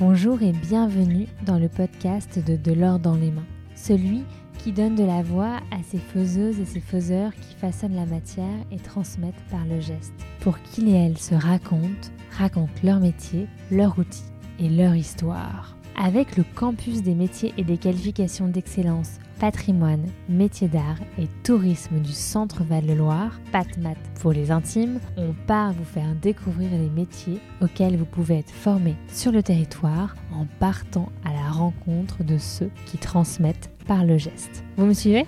[0.00, 3.46] Bonjour et bienvenue dans le podcast de De l'or dans les mains,
[3.76, 4.24] celui
[4.58, 8.58] qui donne de la voix à ces faiseuses et ces faiseurs qui façonnent la matière
[8.72, 13.96] et transmettent par le geste, pour qu'ils et elles se racontent, racontent leur métier, leur
[13.96, 14.24] outil
[14.58, 15.76] et leur histoire.
[15.96, 22.12] Avec le campus des métiers et des qualifications d'excellence patrimoine, métiers d'art et tourisme du
[22.12, 28.06] Centre Val-de-Loire, PatMat pour les intimes, on part vous faire découvrir les métiers auxquels vous
[28.06, 33.70] pouvez être formé sur le territoire en partant à la rencontre de ceux qui transmettent
[33.86, 34.64] par le geste.
[34.76, 35.26] Vous me suivez?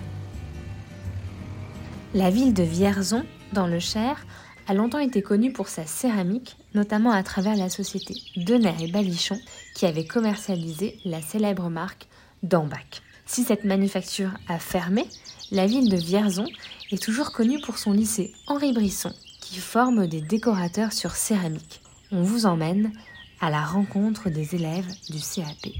[2.13, 3.23] La ville de Vierzon,
[3.53, 4.25] dans le Cher,
[4.67, 9.39] a longtemps été connue pour sa céramique, notamment à travers la société Denner et Balichon,
[9.75, 12.07] qui avait commercialisé la célèbre marque
[12.43, 13.01] Dambac.
[13.25, 15.05] Si cette manufacture a fermé,
[15.51, 16.47] la ville de Vierzon
[16.91, 21.81] est toujours connue pour son lycée Henri Brisson, qui forme des décorateurs sur céramique.
[22.11, 22.91] On vous emmène
[23.39, 25.73] à la rencontre des élèves du CAP.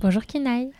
[0.00, 0.70] Bonjour Kinaï.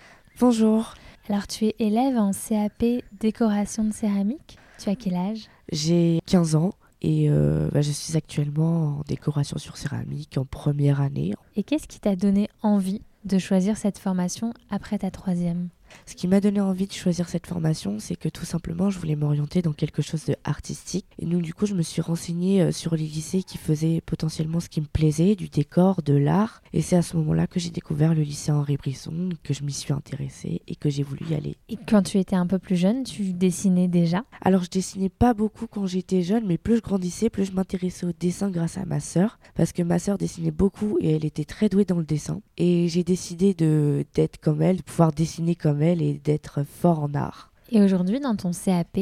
[0.41, 0.95] Bonjour.
[1.29, 4.57] Alors tu es élève en CAP décoration de céramique.
[4.79, 5.49] Tu as quel âge?
[5.73, 11.01] J'ai 15 ans et euh, bah, je suis actuellement en décoration sur céramique en première
[11.01, 11.35] année.
[11.57, 15.69] Et qu'est-ce qui t'a donné envie de choisir cette formation après ta troisième?
[16.07, 19.17] Ce qui m'a donné envie de choisir cette formation, c'est que tout simplement, je voulais
[19.17, 21.07] m'orienter dans quelque chose de artistique.
[21.19, 24.61] Et donc, du coup, je me suis renseignée euh, sur les lycées qui faisaient potentiellement
[24.61, 26.63] ce qui me plaisait, du décor, de l'art.
[26.73, 29.73] Et c'est à ce moment-là que j'ai découvert le lycée Henri Brisson, que je m'y
[29.73, 31.57] suis intéressée et que j'ai voulu y aller.
[31.69, 34.25] Et quand tu étais un peu plus jeune, tu dessinais déjà?
[34.43, 38.07] Alors, je dessinais pas beaucoup quand j'étais jeune, mais plus je grandissais, plus je m'intéressais
[38.07, 39.39] au dessin grâce à ma sœur.
[39.55, 42.41] Parce que ma sœur dessinait beaucoup et elle était très douée dans le dessin.
[42.57, 47.51] Et j'ai décidé d'être comme elle, de pouvoir dessiner comme et d'être fort en art.
[47.71, 48.99] Et aujourd'hui, dans ton CAP,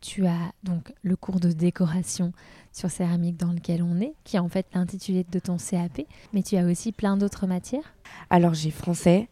[0.00, 2.32] tu as donc le cours de décoration
[2.72, 6.02] sur céramique dans lequel on est, qui est en fait l'intitulé de ton CAP,
[6.32, 7.94] mais tu as aussi plein d'autres matières
[8.30, 9.28] Alors j'ai français,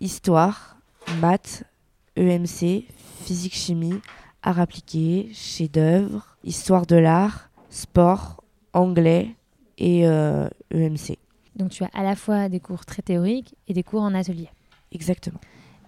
[0.00, 0.76] histoire,
[1.20, 1.64] maths,
[2.16, 2.84] EMC,
[3.24, 4.00] physique-chimie,
[4.42, 9.34] art appliqué, chef-d'œuvre, histoire de l'art, sport, anglais
[9.78, 10.06] et EMC.
[10.10, 11.16] Euh, e
[11.56, 14.48] donc tu as à la fois des cours très théoriques et des cours en atelier.
[14.92, 15.40] Exactement.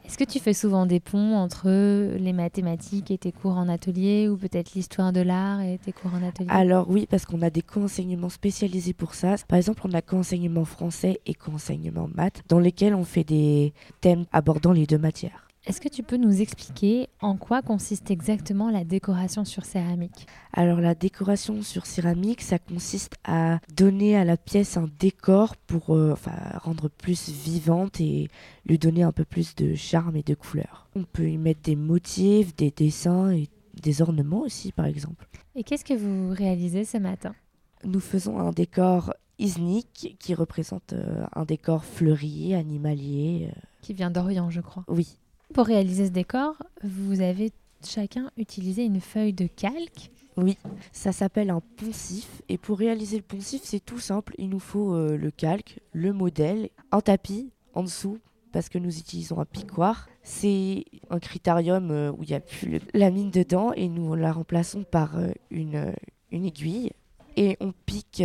[0.07, 1.69] Est-ce que tu fais souvent des ponts entre
[2.17, 6.13] les mathématiques et tes cours en atelier ou peut-être l'histoire de l'art et tes cours
[6.15, 6.49] en atelier?
[6.49, 9.35] Alors oui, parce qu'on a des co-enseignements spécialisés pour ça.
[9.49, 14.27] Par exemple, on a co-enseignement français et co-enseignement maths dans lesquels on fait des thèmes
[14.33, 15.46] abordant les deux matières.
[15.67, 20.81] Est-ce que tu peux nous expliquer en quoi consiste exactement la décoration sur céramique Alors
[20.81, 26.15] la décoration sur céramique, ça consiste à donner à la pièce un décor pour euh,
[26.63, 28.29] rendre plus vivante et
[28.65, 30.89] lui donner un peu plus de charme et de couleur.
[30.95, 33.49] On peut y mettre des motifs, des dessins et
[33.83, 35.27] des ornements aussi par exemple.
[35.57, 37.35] Et qu'est-ce que vous réalisez ce matin
[37.83, 43.49] Nous faisons un décor isnique qui représente euh, un décor fleuri, animalier.
[43.51, 43.61] Euh.
[43.83, 44.85] Qui vient d'Orient, je crois.
[44.87, 45.19] Oui.
[45.55, 47.53] Pour réaliser ce décor, vous avez
[47.85, 50.11] chacun utilisé une feuille de calque.
[50.37, 50.59] Oui,
[50.93, 52.43] ça s'appelle un poncif.
[52.49, 54.35] Et pour réaliser le poncif, c'est tout simple.
[54.39, 58.19] Il nous faut euh, le calque, le modèle, un tapis en dessous,
[58.53, 60.09] parce que nous utilisons un picoir.
[60.23, 64.33] C'est un critérium euh, où il n'y a plus la mine dedans et nous la
[64.33, 65.95] remplaçons par euh, une
[66.33, 66.91] aiguille.
[67.37, 68.23] Et on pique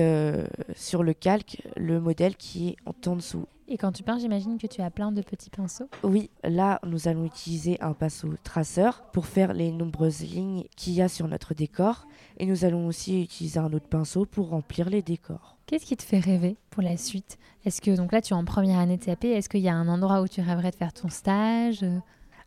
[0.75, 3.45] sur le calque le modèle qui est en dessous.
[3.67, 5.89] Et quand tu peins, j'imagine que tu as plein de petits pinceaux.
[6.03, 11.01] Oui, là, nous allons utiliser un pinceau traceur pour faire les nombreuses lignes qu'il y
[11.01, 12.05] a sur notre décor.
[12.37, 15.57] Et nous allons aussi utiliser un autre pinceau pour remplir les décors.
[15.67, 17.37] Qu'est-ce qui te fait rêver pour la suite?
[17.63, 19.75] Est-ce que, donc là, tu es en première année de CAP, est-ce qu'il y a
[19.75, 21.85] un endroit où tu rêverais de faire ton stage?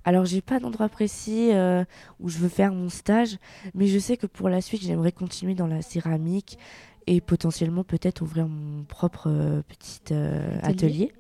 [0.05, 1.85] Alors j'ai pas d'endroit précis euh,
[2.21, 3.39] où je veux faire mon stage,
[3.75, 6.59] mais je sais que pour la suite j'aimerais continuer dans la céramique
[7.07, 11.13] et potentiellement peut-être ouvrir mon propre euh, petit euh, atelier.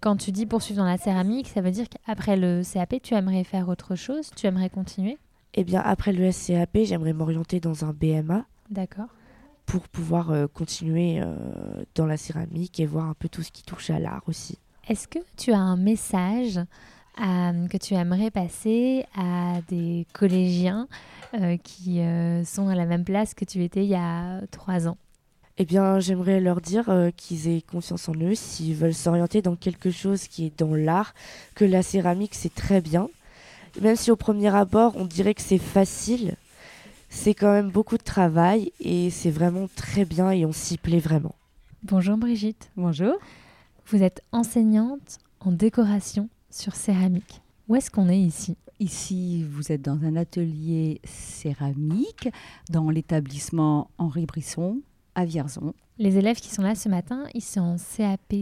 [0.00, 3.44] Quand tu dis poursuivre dans la céramique, ça veut dire qu'après le CAP, tu aimerais
[3.44, 5.16] faire autre chose Tu aimerais continuer?
[5.54, 8.44] Eh bien, après le SCAP, j'aimerais m'orienter dans un BMA.
[8.70, 9.08] D'accord.
[9.64, 11.22] Pour pouvoir euh, continuer
[11.94, 14.58] dans la céramique et voir un peu tout ce qui touche à l'art aussi.
[14.86, 16.60] Est-ce que tu as un message
[17.16, 20.88] que tu aimerais passer à des collégiens
[21.62, 22.00] qui
[22.44, 24.98] sont à la même place que tu étais il y a trois ans?
[25.58, 29.56] Eh bien, j'aimerais leur dire euh, qu'ils aient confiance en eux s'ils veulent s'orienter dans
[29.56, 31.14] quelque chose qui est dans l'art,
[31.54, 33.08] que la céramique c'est très bien.
[33.80, 36.36] Même si au premier abord on dirait que c'est facile,
[37.08, 40.98] c'est quand même beaucoup de travail et c'est vraiment très bien et on s'y plaît
[40.98, 41.34] vraiment.
[41.82, 42.70] Bonjour Brigitte.
[42.76, 43.14] Bonjour.
[43.86, 47.42] Vous êtes enseignante en décoration sur céramique.
[47.68, 48.56] Où est-ce qu'on est ici?
[48.78, 52.28] Ici, vous êtes dans un atelier céramique
[52.70, 54.80] dans l'établissement Henri Brisson
[55.14, 55.72] à Vierzon.
[55.98, 58.34] Les élèves qui sont là ce matin, ils sont en CAP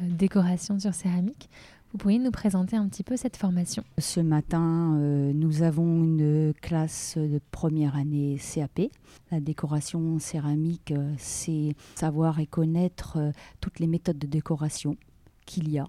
[0.00, 1.48] décoration sur céramique.
[1.92, 3.82] Vous pourriez nous présenter un petit peu cette formation?
[3.98, 8.90] Ce matin, euh, nous avons une classe de première année CAP.
[9.30, 14.96] La décoration céramique, euh, c'est savoir et connaître euh, toutes les méthodes de décoration
[15.46, 15.88] qu'il y a.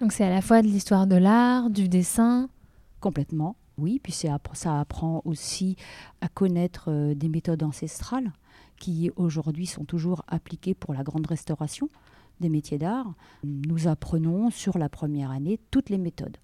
[0.00, 2.48] Donc c'est à la fois de l'histoire de l'art, du dessin
[3.00, 4.00] Complètement, oui.
[4.02, 5.76] Puis ça apprend aussi
[6.20, 8.32] à connaître des méthodes ancestrales
[8.78, 11.88] qui aujourd'hui sont toujours appliquées pour la grande restauration
[12.40, 13.14] des métiers d'art.
[13.44, 16.36] Nous apprenons sur la première année toutes les méthodes.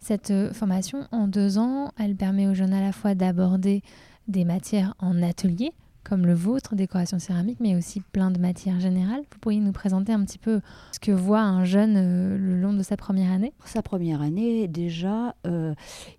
[0.00, 3.82] Cette euh, formation en deux ans, elle permet aux jeunes à la fois d'aborder
[4.28, 5.72] des matières en atelier,
[6.08, 9.22] comme le vôtre, décoration céramique, mais aussi plein de matières générales.
[9.30, 10.60] Vous pourriez nous présenter un petit peu
[10.92, 13.52] ce que voit un jeune euh, le long de sa première année?
[13.64, 15.74] Sa première année, déjà, euh,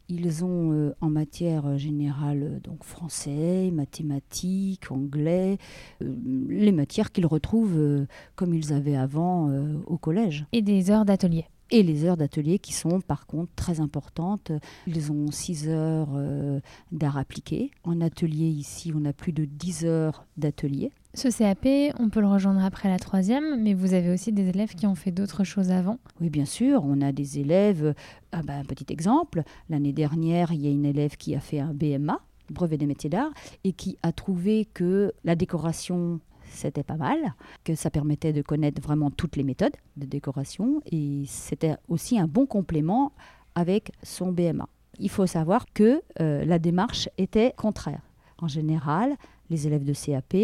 [0.07, 5.57] ils ont euh, en matière générale donc français, mathématiques, anglais,
[6.01, 9.49] les matières qu'ils retrouvent comme ils avaient avant
[9.85, 10.45] au collège.
[10.51, 14.51] Et des heures d'atelier et les heures d'atelier qui sont par contre très importantes.
[14.87, 16.59] Ils ont 6 heures euh,
[16.91, 17.71] d'art appliqué.
[17.83, 20.91] En atelier ici, on a plus de 10 heures d'atelier.
[21.15, 24.75] Ce CAP, on peut le rejoindre après la troisième, mais vous avez aussi des élèves
[24.75, 26.83] qui ont fait d'autres choses avant Oui, bien sûr.
[26.85, 27.95] On a des élèves.
[28.31, 29.43] Ah ben, un petit exemple.
[29.69, 32.19] L'année dernière, il y a une élève qui a fait un BMA,
[32.51, 33.31] brevet des métiers d'art,
[33.63, 36.19] et qui a trouvé que la décoration
[36.49, 41.23] c'était pas mal, que ça permettait de connaître vraiment toutes les méthodes de décoration et
[41.27, 43.11] c'était aussi un bon complément
[43.55, 44.67] avec son BMA.
[44.99, 48.01] Il faut savoir que euh, la démarche était contraire.
[48.37, 49.15] En général,
[49.49, 50.35] les élèves de CAP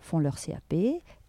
[0.00, 0.74] font leur CAP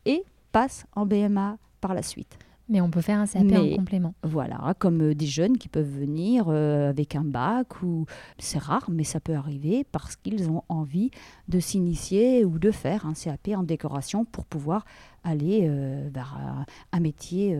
[0.05, 2.37] et passent en BMA par la suite.
[2.69, 4.13] Mais on peut faire un CAP en complément.
[4.23, 8.05] Voilà, comme euh, des jeunes qui peuvent venir euh, avec un bac, ou
[8.37, 11.11] c'est rare, mais ça peut arriver parce qu'ils ont envie
[11.49, 14.85] de s'initier ou de faire un CAP en décoration pour pouvoir
[15.23, 17.57] aller euh, vers un métier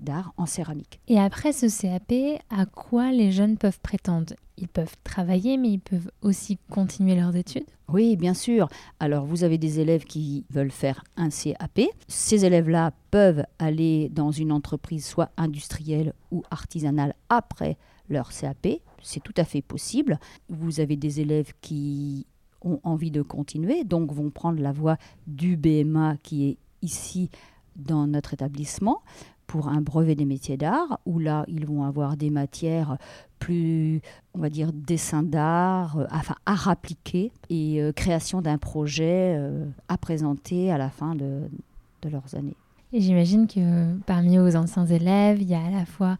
[0.00, 1.00] d'art en céramique.
[1.08, 4.34] Et après ce CAP, à quoi les jeunes peuvent prétendre?
[4.56, 7.64] Ils peuvent travailler, mais ils peuvent aussi continuer leurs études?
[7.88, 8.68] Oui, bien sûr.
[9.00, 11.80] Alors, vous avez des élèves qui veulent faire un CAP.
[12.08, 17.78] Ces élèves-là peuvent aller dans une entreprise soit industrielle ou artisanale après
[18.08, 18.80] leur CAP.
[19.02, 20.20] C'est tout à fait possible.
[20.48, 22.26] Vous avez des élèves qui
[22.62, 27.30] ont envie de continuer, donc vont prendre la voie du BMA qui est ici
[27.76, 29.00] dans notre établissement
[29.50, 32.98] pour un brevet des métiers d'art, où là, ils vont avoir des matières
[33.40, 34.00] plus,
[34.32, 39.66] on va dire, dessin d'art, euh, enfin, art appliqué et euh, création d'un projet euh,
[39.88, 41.40] à présenter à la fin de,
[42.02, 42.54] de leurs années.
[42.92, 46.16] Et j'imagine que parmi vos anciens élèves, il y a à la fois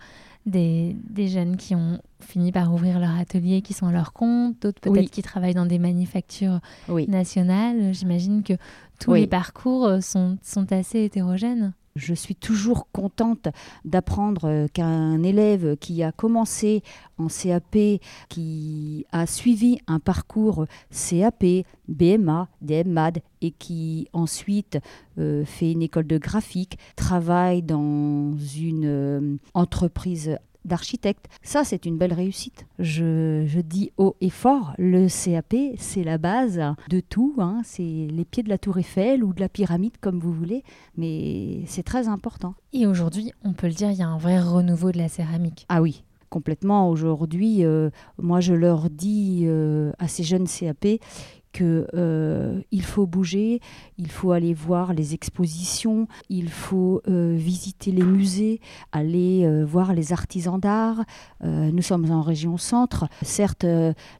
[0.46, 4.56] des, des, jeunes qui ont fini par ouvrir leur atelier, qui sont à leur compte,
[4.62, 7.92] d'autres peut-être qui travaillent dans des manufactures nationales.
[7.92, 8.54] J'imagine que
[9.00, 11.72] tous les parcours sont, sont assez hétérogènes.
[11.96, 13.48] Je suis toujours contente
[13.84, 16.82] d'apprendre euh, qu'un élève qui a commencé
[17.18, 21.44] en CAP, qui a suivi un parcours CAP,
[21.88, 24.78] BMA, DMAD et qui ensuite
[25.18, 31.26] euh, fait une école de graphique, travaille dans une euh, entreprise d'architecte.
[31.42, 32.66] Ça, c'est une belle réussite.
[32.78, 37.34] Je, dis haut et fort, le CAP, c'est la base de tout.
[37.38, 37.60] Hein.
[37.64, 40.62] C'est les pieds de la tour Eiffel ou de la pyramide, comme vous voulez,
[40.96, 42.54] mais c'est très important.
[42.72, 45.66] Et aujourd'hui, on peut le dire, il y a un vrai renouveau de la céramique.
[45.68, 46.88] Ah oui, complètement.
[46.88, 51.00] Aujourd'hui, euh, moi, je leur dis euh, à ces jeunes CAP,
[51.52, 53.60] qu'il euh, faut bouger,
[53.98, 58.60] il faut aller voir les expositions, il faut euh, visiter les musées,
[58.92, 61.04] aller euh, voir les artisans d'art.
[61.42, 63.06] nous sommes en région centre.
[63.22, 63.64] Certes,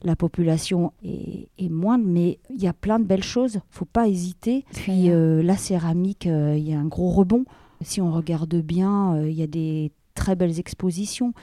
[0.03, 3.53] la population est, moindre, mais il y a plein de belles choses.
[3.53, 4.65] Il ne faut pas hésiter.
[4.73, 7.45] Puis la céramique, il y a un gros rebond.
[7.81, 11.33] Si on regarde bien, il y a des très belles expositions.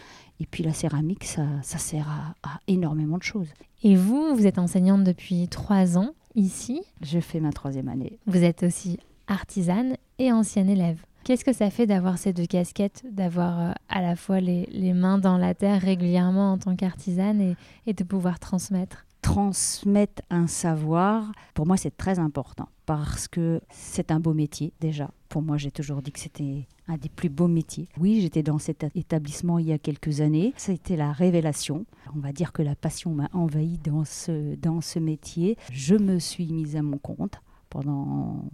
[0.40, 2.08] Et puis la céramique, ça, ça sert
[2.42, 3.48] à, énormément de choses.
[3.82, 6.82] Et vous, vous êtes enseignante depuis trois ans ici.
[7.02, 8.18] Je fais ma troisième année.
[8.26, 11.04] Vous êtes aussi artisane et ancienne élève.
[11.24, 14.94] Qu'est-ce que ça fait d'avoir ces deux casquettes, d'avoir euh, à la fois les, les,
[14.94, 19.04] mains dans la terre régulièrement en tant qu'artisane et, et de pouvoir transmettre?
[19.20, 25.10] Transmettre un savoir, pour moi, c'est très important parce que c'est un beau métier déjà.
[25.28, 27.88] Pour moi, j'ai toujours dit que c'était un des plus beaux métiers.
[27.98, 30.54] Oui, j'étais dans cet établissement il y a quelques années.
[30.56, 31.84] Ça a été la révélation.
[32.16, 35.56] On va dire que la passion m'a envahi dans ce, dans ce métier.
[35.70, 38.44] Je me suis mise à mon compte pendant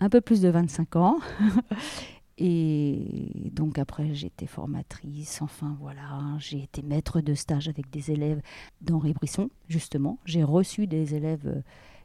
[0.00, 1.18] un peu plus de 25 ans.
[2.36, 8.10] Et donc après, j'ai été formatrice, enfin voilà, j'ai été maître de stage avec des
[8.10, 8.40] élèves
[8.80, 10.18] d'Henri Brisson, justement.
[10.24, 11.62] J'ai reçu des élèves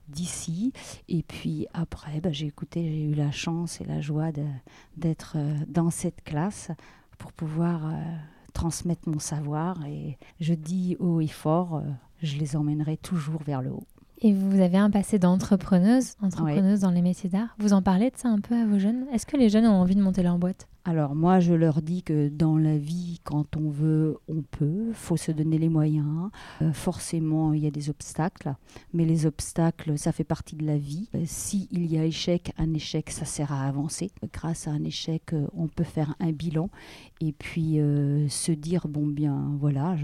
[0.10, 0.74] d'ici.
[1.08, 4.32] Et puis après, bah, j'ai écouté, j'ai eu la chance et la joie
[4.98, 5.38] d'être
[5.68, 6.72] dans cette classe
[7.18, 7.94] pour pouvoir
[8.54, 9.86] transmettre mon savoir.
[9.86, 11.84] Et je dis haut et fort,
[12.22, 13.88] je les emmènerai toujours vers le haut.
[14.22, 17.56] Et vous avez un passé d'entrepreneuse, entrepreneuse dans les métiers d'art.
[17.58, 19.06] Vous en parlez de ça un peu à vos jeunes?
[19.14, 20.68] Est-ce que les jeunes ont envie de monter leur boîte?
[20.84, 24.92] Alors moi, je leur dis que dans la vie, quand on veut, on peut.
[24.94, 26.32] faut se donner les moyens.
[26.62, 28.56] Euh, forcément, il y a des obstacles,
[28.94, 31.08] mais les obstacles, ça fait partie de la vie.
[31.16, 34.12] Euh, S'il y a échec, un échec, ça sert à avancer.
[34.34, 36.70] Grâce à un échec, euh, on peut faire un bilan
[37.22, 37.80] et puis
[38.30, 39.96] se dire, bon bien, voilà,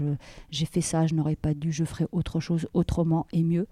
[0.50, 3.66] j'ai fait ça, je n'aurais pas dû, je ferai autre chose autrement et mieux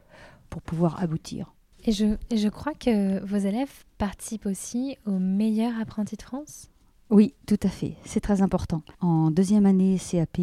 [0.51, 1.55] pour pouvoir aboutir.
[1.85, 6.71] Et je, et je crois que vos élèves participent aussi aux meilleurs apprentis de France?
[7.11, 7.97] Oui, tout à fait.
[8.05, 8.83] C'est très important.
[9.01, 10.39] En deuxième année CAP,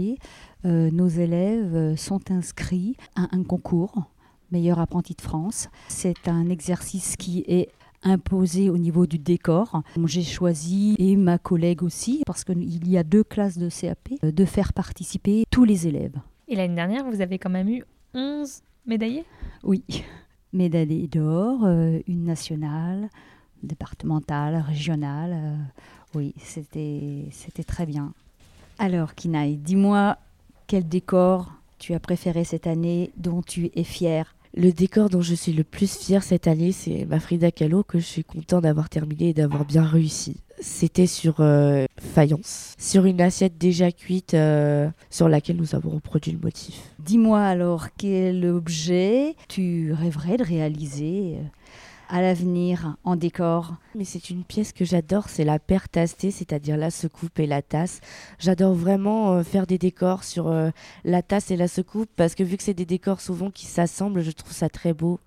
[0.66, 4.12] euh, nos élèves sont inscrits à un concours
[4.52, 5.70] meilleur apprenti de France.
[5.88, 7.70] C'est un exercice qui est
[8.04, 9.84] imposé au niveau du décor.
[10.06, 14.46] J'ai choisi, et ma collègue aussi, parce qu'il y a deux classes de CAP, de
[14.46, 16.16] faire participer tous les élèves.
[16.48, 19.26] Et l'année dernière, vous avez quand même eu 11 médaillés?
[19.64, 19.84] Oui,
[20.54, 21.66] médaillés d'or,
[22.08, 23.10] une nationale,
[23.64, 25.58] départementale, régionale.
[26.16, 28.14] Oui, c'était, c'était très bien.
[28.80, 30.18] Alors, Kinaï, dis-moi
[30.68, 34.36] quel décor tu as préféré cette année, dont tu es fière?
[34.54, 38.00] Le décor dont je suis le plus fière cette année, c'est ma Frida Kahlo que
[38.00, 40.38] je suis content d'avoir terminé et d'avoir bien réussi.
[40.60, 46.34] C'était sur euh, faïence, sur une assiette déjà cuite euh, sur laquelle nous avons reproduit
[46.34, 46.92] le motif.
[47.00, 51.44] Dis-moi alors quel objet tu rêverais de réaliser euh,
[52.12, 56.76] à l'avenir en décor Mais c'est une pièce que j'adore, c'est la paire tastée, c'est-à-dire
[56.76, 58.02] la secoupe et la tasse.
[58.38, 60.70] J'adore vraiment euh, faire des décors sur euh,
[61.06, 64.22] la tasse et la secoupe parce que vu que c'est des décors souvent qui s'assemblent,
[64.22, 65.22] je trouve ça très beau.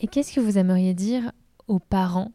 [0.00, 1.32] Et qu'est-ce que vous aimeriez dire
[1.68, 2.32] aux parents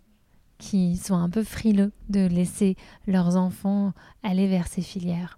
[0.59, 2.75] qui sont un peu frileux de laisser
[3.07, 5.37] leurs enfants aller vers ces filières?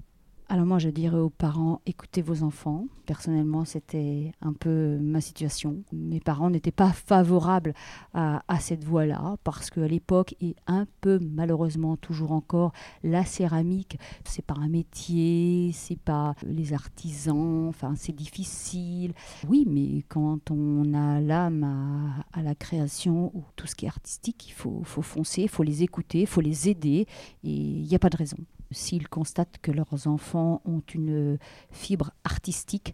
[0.50, 2.86] Alors moi, je dirais aux parents, écoutez vos enfants.
[3.06, 5.84] Personnellement, c'était un peu ma situation.
[5.92, 7.74] Mes parents n'étaient pas favorables
[8.14, 12.72] à, cette voie-là parce qu'à l'époque, et un peu malheureusement toujours encore,
[13.04, 19.14] la céramique, c'est pas un métier, c'est pas les artisans, enfin c'est difficile.
[19.48, 24.48] Oui, mais quand on a l'âme à, la création ou tout ce qui est artistique,
[24.48, 27.08] il faut, faut foncer, il faut les écouter, il faut les aider
[27.44, 28.38] et il n'y a pas de raison
[28.74, 31.38] s'ils constatent que leurs enfants ont une
[31.72, 32.94] fibre artistique,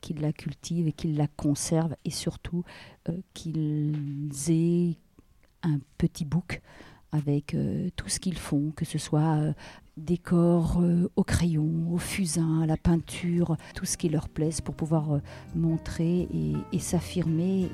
[0.00, 2.64] qu'ils la cultivent et qu'ils la conservent et surtout
[3.08, 4.96] euh, qu'ils aient
[5.62, 6.60] un petit book
[7.12, 9.52] avec euh, tout ce qu'ils font, que ce soit euh,
[9.96, 10.82] décor
[11.16, 15.20] au crayon, au fusain, à la peinture, tout ce qui leur plaise pour pouvoir
[15.54, 16.28] montrer
[16.72, 17.68] et, s'affirmer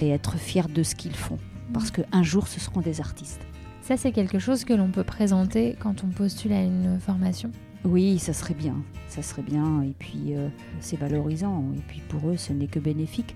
[0.00, 1.38] et, et être fiers de ce qu'ils font.
[1.72, 3.47] Parce qu'un jour, ce seront des artistes.
[3.88, 7.50] Ça, c'est quelque chose que l'on peut présenter quand on postule à une formation
[7.86, 8.74] Oui, ça serait bien.
[9.08, 9.80] Ça serait bien.
[9.80, 10.48] Et puis, euh,
[10.80, 11.64] c'est valorisant.
[11.74, 13.34] Et puis, pour eux, ce n'est que bénéfique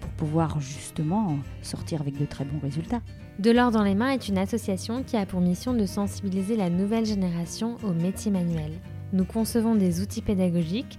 [0.00, 3.00] pour pouvoir justement sortir avec de très bons résultats.
[3.38, 6.68] De l'or dans les mains est une association qui a pour mission de sensibiliser la
[6.68, 8.80] nouvelle génération aux métiers manuels.
[9.12, 10.98] Nous concevons des outils pédagogiques